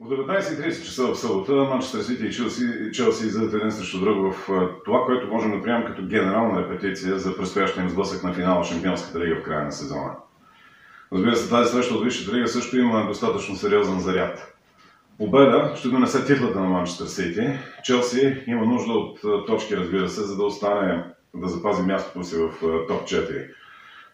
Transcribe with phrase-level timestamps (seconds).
[0.00, 4.48] В 19.30 часа в събота Манчестър Сити и Челси, Челси излизат един срещу друг в
[4.84, 8.66] това, което можем да приемем като генерална репетиция за предстоящия им сблъсък на финала в
[8.66, 10.10] Шампионската лига в края на сезона.
[11.12, 14.54] Разбира се, тази среща от Висшата лига също има достатъчно сериозен заряд.
[15.18, 17.48] Победа ще донесе титлата на Манчестър Сити.
[17.84, 21.04] Челси има нужда от точки, разбира се, за да остане,
[21.34, 22.50] да запази мястото си в
[22.88, 23.48] топ 4.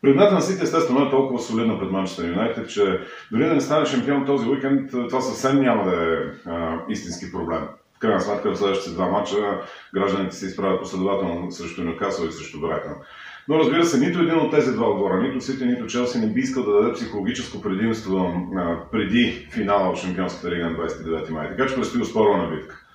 [0.03, 3.00] Предната на Сити естествено е толкова солидна пред Манчестър Юнайтед, че
[3.32, 6.17] дори да не стане шампион този уикенд, това съвсем няма да е
[6.50, 7.61] а, истински проблем.
[7.96, 9.61] В крайна сметка в следващите два мача
[9.95, 12.95] гражданите се изправят последователно срещу Нюкасъл и срещу Брайтън.
[13.49, 16.40] Но разбира се, нито един от тези два отбора, нито Сити, нито Челси не би
[16.40, 21.48] искал да даде психологическо предимство а, преди финала в Шампионската лига на 29 май.
[21.48, 22.87] Така че предстои спорвана битка.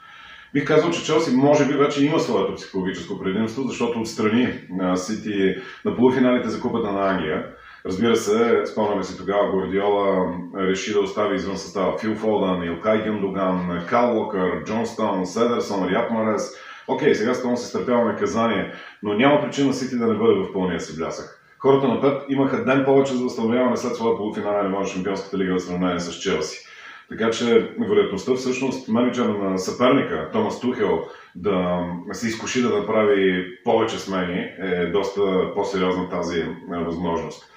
[0.56, 4.54] Бих казал, че Челси може би вече има своето психологическо предимство, защото отстрани
[4.96, 5.56] Сити
[5.86, 7.46] на полуфиналите за Купата на Англия.
[7.86, 13.86] Разбира се, спомняме си тогава Гордиола реши да остави извън състава Фил Фолдън, Илкай Гюндоган,
[13.90, 16.52] Кал Локър, Джон Стоун, Седерсон, Риат Марес.
[16.88, 20.80] Окей, сега Стоун се стърпява наказание, но няма причина Сити да не бъде в пълния
[20.80, 21.42] си блясък.
[21.60, 25.62] Хората на Пеп имаха ден повече за възстановяване след своя полуфинален на Шампионската лига в
[25.62, 26.66] сравнение с Челси.
[27.10, 31.04] Така че вероятността всъщност менеджера на съперника, Томас Тухел,
[31.36, 31.80] да
[32.12, 35.22] се изкуши да направи повече смени е доста
[35.56, 36.46] по-сериозна тази
[36.86, 37.52] възможност.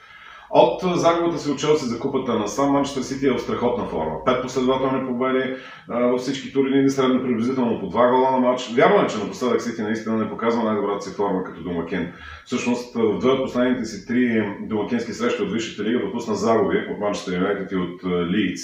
[0.51, 4.25] От загубата си от Челси за купата на сам Манчестър Сити е в страхотна форма.
[4.25, 5.55] Пет последователни победи
[5.89, 8.73] във всички турнини, средно приблизително по два гола на матч.
[8.77, 12.13] Вярно е, че напоследък Сити наистина не показва най-добрата си форма като домакин.
[12.45, 16.99] Всъщност в две от последните си три домакински срещи от Висшата лига допусна загуби от
[17.01, 18.63] Манчестър Юнайтед и от Лийдс.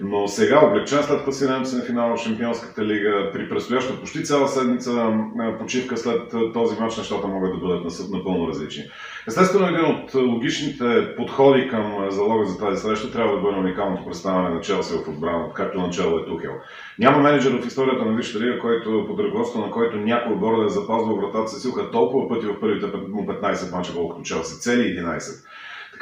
[0.00, 4.48] Но сега, облегчен след класирането си на финала в Шампионската лига, при предстояща почти цяла
[4.48, 5.12] седмица
[5.58, 8.84] почивка след този матч, нещата могат да бъдат напълно различни.
[9.28, 14.54] Естествено, един от логичните подходи към залога за тази среща трябва да бъде уникалното представяне
[14.54, 16.52] на Челси в отбрана, както начало е Тухел.
[16.98, 20.66] Няма менеджер в историята на Висшата лига, който под ръководство на който някой отбор да
[20.66, 24.60] е запазвал вратата си силка толкова пъти в първите му 15 мача, колкото Челси.
[24.60, 25.44] Цели 11.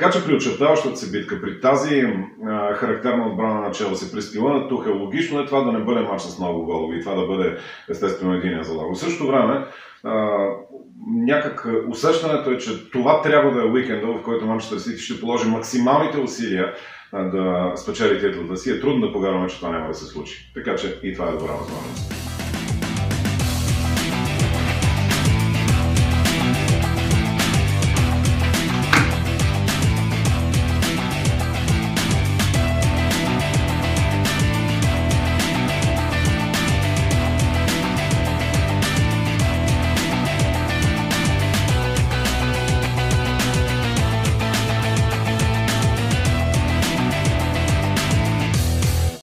[0.03, 2.05] Така че при очертаващата се битка, при тази
[2.47, 6.01] а, характерна отбрана на Челси, при стила на Тухел, логично е това да не бъде
[6.01, 7.57] мач с много голови и това да бъде
[7.91, 8.95] естествено единия залог.
[8.95, 9.67] В същото време,
[10.05, 10.47] а,
[11.07, 15.49] някак усещането е, че това трябва да е уикенда, в който Манчестър Сити ще положи
[15.49, 16.75] максималните усилия
[17.13, 18.71] да спечели титлата си.
[18.71, 20.51] Е трудно да повярваме, че това няма да се случи.
[20.55, 22.22] Така че и това е добра възможност.